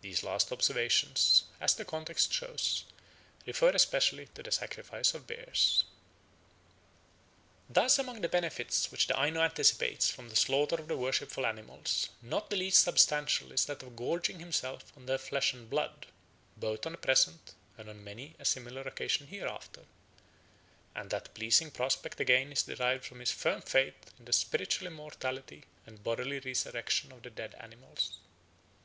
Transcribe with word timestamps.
These 0.00 0.24
last 0.24 0.50
observations, 0.50 1.44
as 1.60 1.76
the 1.76 1.84
context 1.84 2.32
shows, 2.32 2.82
refer 3.46 3.68
especially 3.68 4.26
to 4.34 4.42
the 4.42 4.50
sacrifice 4.50 5.14
of 5.14 5.28
bears. 5.28 5.84
Thus 7.68 8.00
among 8.00 8.22
the 8.22 8.28
benefits 8.28 8.90
which 8.90 9.06
the 9.06 9.16
Aino 9.16 9.40
anticipates 9.40 10.10
from 10.10 10.30
the 10.30 10.34
slaughter 10.34 10.74
of 10.74 10.88
the 10.88 10.96
worshipful 10.96 11.46
animals 11.46 12.08
not 12.20 12.50
the 12.50 12.56
least 12.56 12.82
substantial 12.82 13.52
is 13.52 13.66
that 13.66 13.84
of 13.84 13.94
gorging 13.94 14.40
himself 14.40 14.92
on 14.96 15.06
their 15.06 15.16
flesh 15.16 15.52
and 15.52 15.70
blood, 15.70 16.06
both 16.56 16.84
on 16.84 16.90
the 16.90 16.98
present 16.98 17.54
and 17.78 17.88
on 17.88 18.02
many 18.02 18.34
a 18.40 18.44
similar 18.44 18.80
occasion 18.82 19.28
hereafter; 19.28 19.84
and 20.92 21.10
that 21.10 21.34
pleasing 21.34 21.70
prospect 21.70 22.18
again 22.18 22.50
is 22.50 22.64
derived 22.64 23.04
from 23.04 23.20
his 23.20 23.30
firm 23.30 23.60
faith 23.62 24.12
in 24.18 24.24
the 24.24 24.32
spiritual 24.32 24.88
immortality 24.88 25.62
and 25.86 26.02
bodily 26.02 26.40
resurrection 26.40 27.12
of 27.12 27.22
the 27.22 27.30
dead 27.30 27.54
animals. 27.60 28.18